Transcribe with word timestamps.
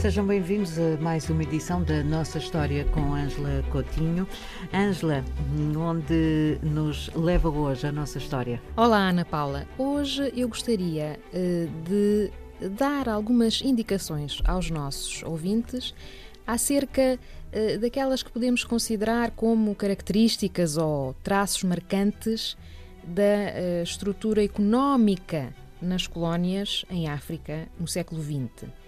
Sejam 0.00 0.26
bem-vindos 0.26 0.78
a 0.78 0.96
mais 0.98 1.28
uma 1.28 1.42
edição 1.42 1.82
da 1.82 2.02
Nossa 2.02 2.38
História 2.38 2.86
com 2.86 3.12
Ângela 3.12 3.62
Coutinho. 3.70 4.26
Ângela, 4.72 5.22
onde 5.76 6.58
nos 6.62 7.10
leva 7.14 7.50
hoje 7.50 7.86
a 7.86 7.92
nossa 7.92 8.16
história? 8.16 8.62
Olá, 8.74 9.10
Ana 9.10 9.26
Paula. 9.26 9.68
Hoje 9.76 10.32
eu 10.34 10.48
gostaria 10.48 11.20
uh, 11.34 11.68
de 11.86 12.30
dar 12.70 13.10
algumas 13.10 13.60
indicações 13.60 14.40
aos 14.46 14.70
nossos 14.70 15.22
ouvintes 15.22 15.94
acerca 16.46 17.18
uh, 17.52 17.78
daquelas 17.78 18.22
que 18.22 18.32
podemos 18.32 18.64
considerar 18.64 19.32
como 19.32 19.74
características 19.74 20.78
ou 20.78 21.14
traços 21.22 21.62
marcantes 21.62 22.56
da 23.04 23.82
uh, 23.82 23.82
estrutura 23.82 24.42
económica 24.42 25.52
nas 25.80 26.06
colónias 26.06 26.86
em 26.88 27.06
África 27.06 27.68
no 27.78 27.86
século 27.86 28.22
XX 28.22 28.79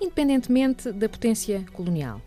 independentemente 0.00 0.90
da 0.92 1.08
potência 1.08 1.64
colonial. 1.72 2.20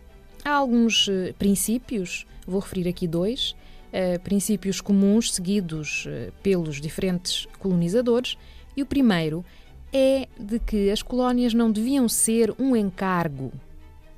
Há 0.44 0.52
alguns 0.52 1.08
uh, 1.08 1.34
princípios, 1.38 2.26
vou 2.46 2.60
referir 2.60 2.88
aqui 2.88 3.08
dois, 3.08 3.54
uh, 3.92 4.20
princípios 4.22 4.80
comuns 4.80 5.32
seguidos 5.32 6.06
uh, 6.06 6.32
pelos 6.42 6.80
diferentes 6.80 7.46
colonizadores, 7.58 8.36
e 8.76 8.82
o 8.82 8.86
primeiro 8.86 9.44
é 9.92 10.28
de 10.38 10.58
que 10.58 10.90
as 10.90 11.02
colónias 11.02 11.54
não 11.54 11.70
deviam 11.70 12.08
ser 12.08 12.54
um 12.58 12.76
encargo 12.76 13.52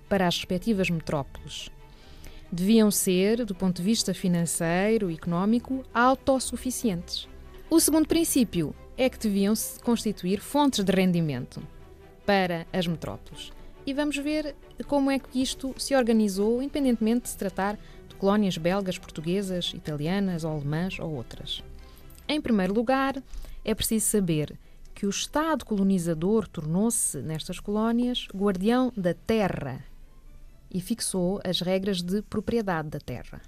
para 0.08 0.26
as 0.26 0.36
respectivas 0.36 0.88
metrópoles. 0.90 1.70
Deviam 2.50 2.90
ser, 2.90 3.44
do 3.44 3.54
ponto 3.54 3.76
de 3.76 3.82
vista 3.82 4.14
financeiro 4.14 5.10
e 5.10 5.14
económico, 5.14 5.84
autossuficientes. 5.92 7.28
O 7.68 7.78
segundo 7.80 8.06
princípio 8.06 8.74
é 8.96 9.10
que 9.10 9.18
deviam 9.18 9.54
se 9.54 9.78
constituir 9.80 10.40
fontes 10.40 10.82
de 10.82 10.92
rendimento 10.92 11.60
para 12.26 12.66
as 12.72 12.86
metrópoles. 12.86 13.52
E 13.86 13.94
vamos 13.94 14.16
ver 14.16 14.56
como 14.88 15.10
é 15.10 15.18
que 15.18 15.40
isto 15.40 15.72
se 15.78 15.94
organizou, 15.94 16.60
independentemente 16.60 17.22
de 17.22 17.28
se 17.30 17.38
tratar 17.38 17.78
de 18.08 18.16
colónias 18.16 18.58
belgas, 18.58 18.98
portuguesas, 18.98 19.72
italianas 19.74 20.42
ou 20.42 20.50
alemãs 20.50 20.98
ou 20.98 21.14
outras. 21.14 21.62
Em 22.28 22.40
primeiro 22.40 22.74
lugar, 22.74 23.22
é 23.64 23.74
preciso 23.74 24.06
saber 24.06 24.58
que 24.92 25.06
o 25.06 25.10
Estado 25.10 25.64
colonizador 25.64 26.48
tornou-se, 26.48 27.18
nestas 27.18 27.60
colónias, 27.60 28.26
guardião 28.34 28.92
da 28.96 29.14
terra 29.14 29.84
e 30.70 30.80
fixou 30.80 31.40
as 31.44 31.60
regras 31.60 32.02
de 32.02 32.22
propriedade 32.22 32.88
da 32.88 32.98
terra. 32.98 33.40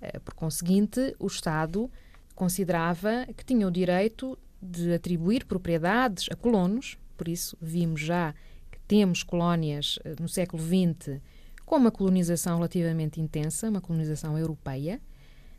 Eh, 0.00 0.20
por 0.20 0.34
conseguinte, 0.34 1.16
o 1.18 1.26
Estado 1.26 1.90
considerava 2.34 3.26
que 3.36 3.44
tinha 3.44 3.66
o 3.66 3.70
direito 3.70 4.38
de 4.60 4.94
atribuir 4.94 5.44
propriedades 5.46 6.26
a 6.30 6.36
colonos 6.36 6.96
por 7.22 7.28
isso 7.28 7.56
vimos 7.62 8.00
já 8.00 8.34
que 8.68 8.80
temos 8.80 9.22
colónias 9.22 9.96
eh, 10.04 10.16
no 10.18 10.28
século 10.28 10.60
XX 10.60 11.20
com 11.64 11.76
uma 11.76 11.92
colonização 11.92 12.56
relativamente 12.56 13.20
intensa, 13.20 13.68
uma 13.68 13.80
colonização 13.80 14.36
europeia, 14.36 15.00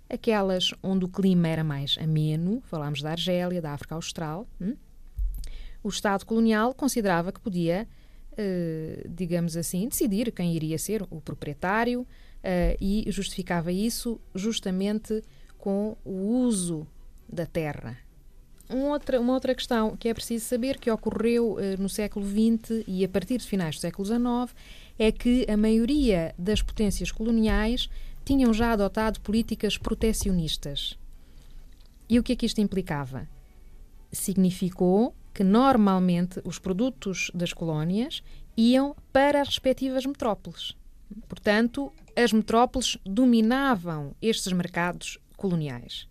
aquelas 0.09 0.73
onde 0.83 1.05
o 1.05 1.07
clima 1.07 1.47
era 1.47 1.63
mais 1.63 1.97
ameno, 2.01 2.61
falámos 2.65 3.01
da 3.01 3.11
Argélia, 3.11 3.61
da 3.61 3.71
África 3.71 3.95
Austral. 3.95 4.45
Hum? 4.59 4.75
O 5.81 5.87
Estado 5.87 6.25
colonial 6.25 6.73
considerava 6.73 7.31
que 7.31 7.39
podia, 7.39 7.87
eh, 8.35 9.05
digamos 9.09 9.55
assim, 9.55 9.87
decidir 9.87 10.33
quem 10.33 10.53
iria 10.53 10.77
ser 10.77 11.01
o 11.09 11.21
proprietário 11.21 12.05
eh, 12.43 12.75
e 12.81 13.05
justificava 13.07 13.71
isso 13.71 14.19
justamente 14.35 15.23
com 15.57 15.95
o 16.03 16.43
uso 16.43 16.85
da 17.29 17.45
terra, 17.45 17.97
um 18.69 18.89
outra, 18.89 19.19
uma 19.19 19.33
outra 19.33 19.53
questão 19.53 19.95
que 19.95 20.07
é 20.07 20.13
preciso 20.13 20.45
saber 20.45 20.77
que 20.77 20.89
ocorreu 20.89 21.53
uh, 21.53 21.81
no 21.81 21.89
século 21.89 22.25
XX 22.25 22.83
e 22.87 23.03
a 23.03 23.09
partir 23.09 23.37
de 23.37 23.47
finais 23.47 23.75
do 23.75 23.81
século 23.81 24.05
XIX 24.05 24.55
é 24.97 25.11
que 25.11 25.45
a 25.49 25.57
maioria 25.57 26.33
das 26.37 26.61
potências 26.61 27.11
coloniais 27.11 27.89
tinham 28.23 28.53
já 28.53 28.71
adotado 28.71 29.19
políticas 29.21 29.77
protecionistas. 29.77 30.97
E 32.09 32.19
o 32.19 32.23
que 32.23 32.33
é 32.33 32.35
que 32.35 32.45
isto 32.45 32.61
implicava? 32.61 33.27
Significou 34.11 35.13
que 35.33 35.43
normalmente 35.43 36.39
os 36.45 36.59
produtos 36.59 37.31
das 37.33 37.51
colónias 37.51 38.23
iam 38.55 38.95
para 39.11 39.41
as 39.41 39.47
respectivas 39.47 40.05
metrópoles. 40.05 40.75
Portanto, 41.27 41.91
as 42.15 42.31
metrópoles 42.31 42.97
dominavam 43.03 44.15
estes 44.21 44.53
mercados 44.53 45.17
coloniais. 45.35 46.07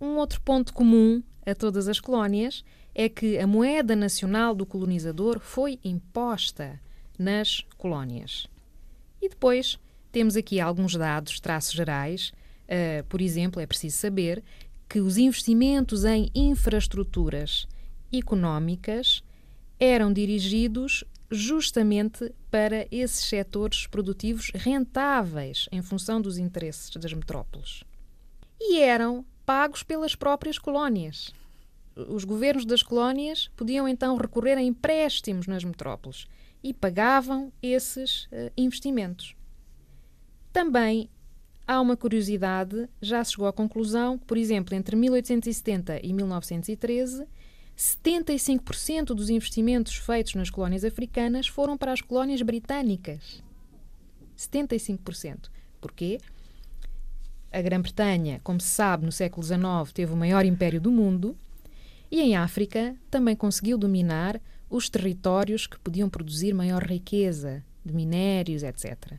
Um 0.00 0.16
outro 0.16 0.40
ponto 0.40 0.72
comum 0.72 1.22
a 1.48 1.54
todas 1.54 1.88
as 1.88 1.98
colónias 1.98 2.64
é 2.94 3.08
que 3.08 3.38
a 3.38 3.46
moeda 3.46 3.96
nacional 3.96 4.54
do 4.54 4.66
colonizador 4.66 5.40
foi 5.40 5.78
imposta 5.82 6.80
nas 7.18 7.64
colónias. 7.76 8.46
E 9.20 9.28
depois 9.28 9.78
temos 10.12 10.36
aqui 10.36 10.60
alguns 10.60 10.94
dados, 10.94 11.40
traços 11.40 11.72
gerais. 11.72 12.32
Uh, 12.64 13.04
por 13.08 13.20
exemplo, 13.20 13.60
é 13.60 13.66
preciso 13.66 13.96
saber 13.96 14.42
que 14.88 15.00
os 15.00 15.16
investimentos 15.16 16.04
em 16.04 16.30
infraestruturas 16.34 17.66
económicas 18.12 19.22
eram 19.78 20.12
dirigidos 20.12 21.04
justamente 21.30 22.32
para 22.50 22.86
esses 22.90 23.26
setores 23.26 23.86
produtivos 23.86 24.50
rentáveis 24.54 25.68
em 25.70 25.82
função 25.82 26.20
dos 26.20 26.38
interesses 26.38 26.90
das 26.96 27.12
metrópoles. 27.12 27.84
E 28.60 28.80
eram 28.80 29.24
pagos 29.48 29.82
pelas 29.82 30.14
próprias 30.14 30.58
colónias. 30.58 31.32
Os 31.96 32.22
governos 32.22 32.66
das 32.66 32.82
colónias 32.82 33.48
podiam 33.56 33.88
então 33.88 34.14
recorrer 34.18 34.58
a 34.58 34.62
empréstimos 34.62 35.46
nas 35.46 35.64
metrópoles 35.64 36.26
e 36.62 36.74
pagavam 36.74 37.50
esses 37.62 38.24
uh, 38.24 38.52
investimentos. 38.58 39.34
Também 40.52 41.08
há 41.66 41.80
uma 41.80 41.96
curiosidade, 41.96 42.90
já 43.00 43.24
se 43.24 43.30
chegou 43.32 43.46
à 43.46 43.52
conclusão 43.52 44.18
que, 44.18 44.26
por 44.26 44.36
exemplo, 44.36 44.74
entre 44.74 44.94
1870 44.94 46.06
e 46.06 46.12
1913, 46.12 47.26
75% 47.74 49.14
dos 49.14 49.30
investimentos 49.30 49.96
feitos 49.96 50.34
nas 50.34 50.50
colónias 50.50 50.84
africanas 50.84 51.46
foram 51.46 51.78
para 51.78 51.94
as 51.94 52.02
colónias 52.02 52.42
britânicas. 52.42 53.42
75%. 54.36 55.48
Porquê? 55.80 56.18
A 57.50 57.62
Grã-Bretanha, 57.62 58.40
como 58.44 58.60
se 58.60 58.68
sabe, 58.68 59.06
no 59.06 59.12
século 59.12 59.44
XIX 59.44 59.92
teve 59.94 60.12
o 60.12 60.16
maior 60.16 60.44
império 60.44 60.80
do 60.80 60.90
mundo 60.90 61.36
e 62.10 62.20
em 62.20 62.36
África 62.36 62.94
também 63.10 63.34
conseguiu 63.34 63.78
dominar 63.78 64.40
os 64.68 64.88
territórios 64.88 65.66
que 65.66 65.78
podiam 65.78 66.10
produzir 66.10 66.52
maior 66.52 66.82
riqueza 66.82 67.64
de 67.84 67.94
minérios, 67.94 68.62
etc. 68.62 69.14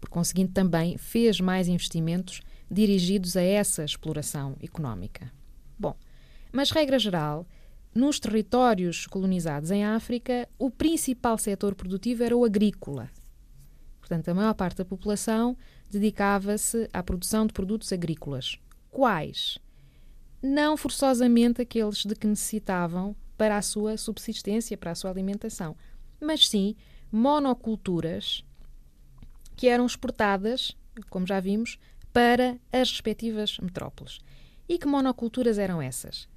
Por 0.00 0.08
conseguinte, 0.08 0.52
também 0.52 0.96
fez 0.96 1.40
mais 1.40 1.66
investimentos 1.66 2.42
dirigidos 2.70 3.36
a 3.36 3.42
essa 3.42 3.84
exploração 3.84 4.56
económica. 4.62 5.32
Bom, 5.78 5.96
mas 6.52 6.70
regra 6.70 6.98
geral, 6.98 7.46
nos 7.94 8.20
territórios 8.20 9.06
colonizados 9.06 9.70
em 9.70 9.84
África, 9.84 10.48
o 10.58 10.70
principal 10.70 11.38
setor 11.38 11.74
produtivo 11.74 12.22
era 12.22 12.36
o 12.36 12.44
agrícola. 12.44 13.10
Portanto, 14.04 14.28
a 14.28 14.34
maior 14.34 14.52
parte 14.52 14.76
da 14.76 14.84
população 14.84 15.56
dedicava-se 15.90 16.90
à 16.92 17.02
produção 17.02 17.46
de 17.46 17.54
produtos 17.54 17.90
agrícolas. 17.90 18.58
Quais? 18.90 19.58
Não 20.42 20.76
forçosamente 20.76 21.62
aqueles 21.62 22.04
de 22.04 22.14
que 22.14 22.26
necessitavam 22.26 23.16
para 23.34 23.56
a 23.56 23.62
sua 23.62 23.96
subsistência, 23.96 24.76
para 24.76 24.90
a 24.90 24.94
sua 24.94 25.10
alimentação, 25.10 25.74
mas 26.20 26.46
sim 26.46 26.76
monoculturas 27.10 28.44
que 29.56 29.68
eram 29.68 29.86
exportadas, 29.86 30.76
como 31.08 31.26
já 31.26 31.40
vimos, 31.40 31.78
para 32.12 32.58
as 32.70 32.90
respectivas 32.90 33.56
metrópoles. 33.58 34.18
E 34.68 34.78
que 34.78 34.86
monoculturas 34.86 35.56
eram 35.56 35.80
essas? 35.80 36.28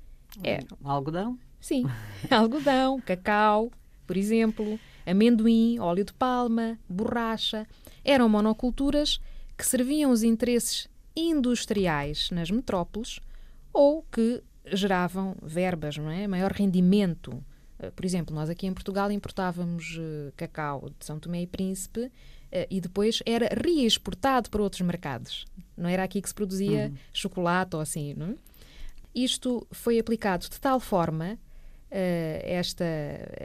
Eram 0.42 0.78
algodão? 0.86 1.38
Sim, 1.60 1.84
algodão, 2.32 3.02
cacau, 3.02 3.70
por 4.06 4.16
exemplo, 4.16 4.80
amendoim, 5.08 5.80
óleo 5.80 6.04
de 6.04 6.14
palma, 6.14 6.78
borracha. 6.88 7.66
Eram 8.04 8.28
monoculturas 8.28 9.20
que 9.58 9.66
serviam 9.66 10.12
os 10.12 10.22
interesses 10.22 10.90
industriais 11.16 12.30
nas 12.30 12.52
metrópoles 12.52 13.20
ou 13.74 14.04
que 14.12 14.44
geravam 14.66 15.36
verbas, 15.42 15.98
não 15.98 16.12
é? 16.12 16.28
Maior 16.28 16.52
rendimento. 16.52 17.44
Eh, 17.80 17.90
por 17.92 18.06
exemplo, 18.06 18.36
nós 18.36 18.50
aqui 18.50 18.68
em 18.68 18.74
Portugal 18.74 19.12
importávamos 19.12 19.98
uh, 19.98 20.32
cacau 20.36 20.90
de 21.00 21.06
São 21.06 21.20
Tomé 21.20 21.44
e 21.44 21.48
Príncipe 21.48 22.02
uh, 22.02 22.12
e 22.70 22.82
depois 22.82 23.22
era 23.26 23.50
reexportado 23.64 24.50
para 24.50 24.62
outros 24.62 24.82
mercados. 24.82 25.46
Não 25.76 25.90
era 25.90 26.04
aqui 26.04 26.22
que 26.22 26.28
se 26.28 26.36
produzia 26.36 26.88
uhum. 26.88 26.98
chocolate 27.14 27.76
ou 27.76 27.82
assim, 27.82 28.14
não 28.14 28.28
é? 28.28 28.36
Isto 29.16 29.66
foi 29.72 29.98
aplicado 29.98 30.48
de 30.48 30.60
tal 30.60 30.80
forma, 30.80 31.40
esta 31.90 32.86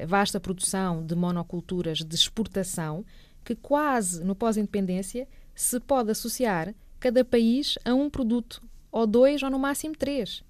vasta 0.06 0.40
produção 0.40 1.04
de 1.04 1.14
monoculturas 1.14 1.98
de 1.98 2.14
exportação, 2.14 3.04
que 3.44 3.54
quase 3.54 4.24
no 4.24 4.34
pós-independência 4.34 5.28
se 5.54 5.78
pode 5.80 6.10
associar 6.10 6.74
cada 6.98 7.24
país 7.24 7.78
a 7.84 7.94
um 7.94 8.08
produto, 8.08 8.62
ou 8.90 9.06
dois, 9.06 9.42
ou 9.42 9.50
no 9.50 9.58
máximo 9.58 9.96
três. 9.96 10.44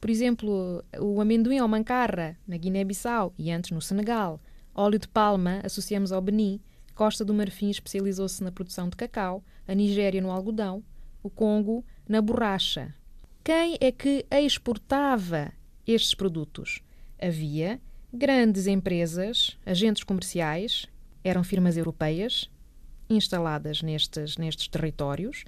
Por 0.00 0.10
exemplo, 0.10 0.84
o 0.98 1.20
amendoim 1.20 1.60
ou 1.60 1.68
mancarra 1.68 2.36
na 2.46 2.56
Guiné-Bissau 2.56 3.32
e 3.38 3.50
antes 3.52 3.70
no 3.70 3.80
Senegal, 3.80 4.40
Óleo 4.74 4.98
de 4.98 5.06
palma 5.06 5.60
associamos 5.62 6.12
ao 6.12 6.22
Benin, 6.22 6.58
Costa 6.94 7.24
do 7.24 7.34
Marfim 7.34 7.68
especializou-se 7.68 8.42
na 8.42 8.50
produção 8.50 8.88
de 8.88 8.96
cacau, 8.96 9.44
a 9.68 9.74
Nigéria 9.74 10.20
no 10.20 10.30
algodão, 10.30 10.82
o 11.22 11.28
Congo 11.28 11.84
na 12.08 12.22
borracha. 12.22 12.94
Quem 13.44 13.76
é 13.80 13.92
que 13.92 14.24
exportava 14.30 15.52
estes 15.86 16.14
produtos? 16.14 16.80
Havia 17.22 17.80
grandes 18.12 18.66
empresas, 18.66 19.56
agentes 19.64 20.02
comerciais, 20.02 20.88
eram 21.22 21.44
firmas 21.44 21.76
europeias 21.76 22.50
instaladas 23.08 23.80
nestes, 23.80 24.36
nestes 24.36 24.66
territórios. 24.66 25.44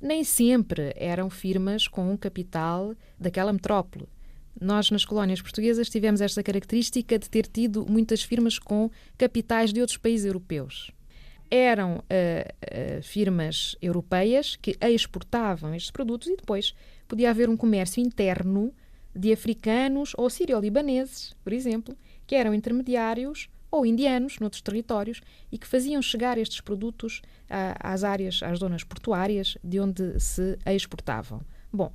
Nem 0.00 0.24
sempre 0.24 0.94
eram 0.96 1.28
firmas 1.28 1.86
com 1.86 2.10
um 2.10 2.16
capital 2.16 2.94
daquela 3.20 3.52
metrópole. 3.52 4.08
Nós, 4.58 4.90
nas 4.90 5.04
colónias 5.04 5.42
portuguesas, 5.42 5.90
tivemos 5.90 6.22
esta 6.22 6.42
característica 6.42 7.18
de 7.18 7.28
ter 7.28 7.46
tido 7.46 7.84
muitas 7.86 8.22
firmas 8.22 8.58
com 8.58 8.90
capitais 9.18 9.70
de 9.70 9.80
outros 9.80 9.98
países 9.98 10.24
europeus. 10.24 10.90
Eram 11.50 11.96
uh, 11.96 12.00
uh, 12.00 13.02
firmas 13.02 13.76
europeias 13.82 14.56
que 14.56 14.78
exportavam 14.80 15.74
estes 15.74 15.90
produtos 15.90 16.28
e 16.28 16.36
depois 16.36 16.74
podia 17.06 17.28
haver 17.28 17.50
um 17.50 17.56
comércio 17.56 18.02
interno 18.02 18.72
de 19.14 19.32
africanos 19.32 20.12
ou 20.16 20.28
sírio-libaneses, 20.30 21.34
por 21.42 21.52
exemplo, 21.52 21.96
que 22.26 22.34
eram 22.34 22.54
intermediários 22.54 23.48
ou 23.70 23.86
indianos 23.86 24.38
noutros 24.38 24.60
territórios 24.60 25.20
e 25.50 25.56
que 25.56 25.66
faziam 25.66 26.02
chegar 26.02 26.36
estes 26.36 26.60
produtos 26.60 27.22
às 27.48 28.04
áreas, 28.04 28.42
às 28.42 28.58
zonas 28.58 28.84
portuárias 28.84 29.56
de 29.64 29.80
onde 29.80 30.20
se 30.20 30.58
exportavam. 30.66 31.40
Bom, 31.72 31.90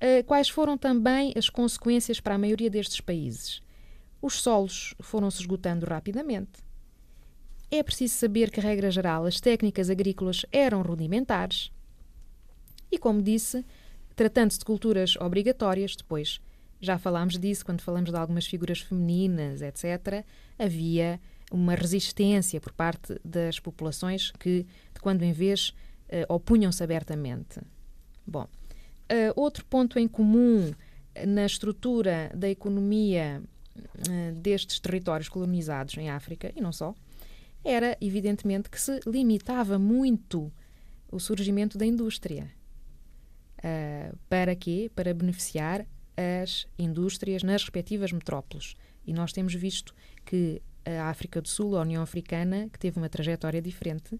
eh, 0.00 0.22
quais 0.22 0.48
foram 0.48 0.78
também 0.78 1.34
as 1.36 1.50
consequências 1.50 2.18
para 2.18 2.34
a 2.34 2.38
maioria 2.38 2.70
destes 2.70 3.00
países? 3.00 3.60
Os 4.22 4.40
solos 4.40 4.94
foram 5.00 5.30
se 5.30 5.40
esgotando 5.40 5.86
rapidamente. 5.86 6.66
É 7.70 7.82
preciso 7.82 8.14
saber 8.14 8.50
que, 8.50 8.60
regra 8.60 8.90
geral, 8.90 9.26
as 9.26 9.38
técnicas 9.38 9.90
agrícolas 9.90 10.46
eram 10.50 10.80
rudimentares. 10.80 11.70
E, 12.90 12.98
como 12.98 13.20
disse, 13.20 13.62
tratando-se 14.16 14.58
de 14.58 14.64
culturas 14.64 15.14
obrigatórias, 15.16 15.94
depois 15.94 16.40
já 16.80 16.98
falámos 16.98 17.38
disso 17.38 17.64
quando 17.64 17.80
falamos 17.80 18.10
de 18.10 18.16
algumas 18.16 18.46
figuras 18.46 18.80
femininas, 18.80 19.62
etc., 19.62 20.24
havia 20.58 21.20
uma 21.50 21.74
resistência 21.74 22.60
por 22.60 22.72
parte 22.72 23.18
das 23.24 23.58
populações 23.58 24.30
que, 24.38 24.66
de 24.94 25.00
quando 25.00 25.22
em 25.22 25.32
vez, 25.32 25.70
uh, 26.08 26.34
opunham-se 26.34 26.82
abertamente. 26.82 27.60
Bom, 28.26 28.46
Uh, 29.10 29.32
outro 29.36 29.64
ponto 29.64 29.98
em 29.98 30.06
comum 30.06 30.70
na 31.26 31.46
estrutura 31.46 32.30
da 32.34 32.46
economia 32.46 33.42
uh, 33.74 34.34
destes 34.38 34.78
territórios 34.78 35.30
colonizados 35.30 35.96
em 35.96 36.10
África, 36.10 36.52
e 36.54 36.60
não 36.60 36.72
só, 36.72 36.94
era 37.64 37.96
evidentemente 38.02 38.68
que 38.68 38.78
se 38.78 39.00
limitava 39.06 39.78
muito 39.78 40.52
o 41.10 41.18
surgimento 41.18 41.78
da 41.78 41.86
indústria. 41.86 42.50
Uh, 43.60 44.14
para 44.28 44.54
quê? 44.54 44.90
Para 44.94 45.14
beneficiar 45.14 45.86
as 46.40 46.66
indústrias 46.78 47.42
nas 47.42 47.62
respectivas 47.62 48.12
metrópoles. 48.12 48.74
E 49.06 49.12
nós 49.12 49.32
temos 49.32 49.54
visto 49.54 49.94
que 50.24 50.60
a 50.84 51.08
África 51.08 51.40
do 51.40 51.48
Sul, 51.48 51.76
a 51.76 51.82
União 51.82 52.02
Africana, 52.02 52.68
que 52.72 52.78
teve 52.78 52.98
uma 52.98 53.08
trajetória 53.08 53.62
diferente, 53.62 54.18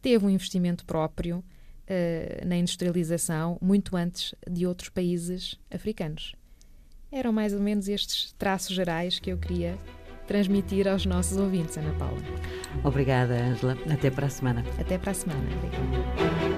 teve 0.00 0.24
um 0.24 0.30
investimento 0.30 0.84
próprio, 0.84 1.38
uh, 1.38 2.46
na 2.46 2.56
industrialização 2.56 3.58
muito 3.60 3.96
antes 3.96 4.34
de 4.50 4.66
outros 4.66 4.88
países 4.88 5.58
africanos. 5.70 6.34
Eram 7.10 7.32
mais 7.32 7.52
ou 7.52 7.60
menos 7.60 7.88
estes 7.88 8.32
traços 8.32 8.74
gerais 8.74 9.18
que 9.18 9.30
eu 9.30 9.38
queria 9.38 9.78
transmitir 10.26 10.88
aos 10.88 11.06
nossos 11.06 11.36
ouvintes, 11.36 11.76
Ana 11.78 11.92
Paula. 11.94 12.18
Obrigada, 12.82 13.34
Angela. 13.34 13.78
Até 13.88 14.10
para 14.10 14.26
a 14.26 14.30
semana. 14.30 14.64
Até 14.78 14.98
para 14.98 15.12
a 15.12 15.14
semana. 15.14 15.40
Obrigada. 15.56 16.55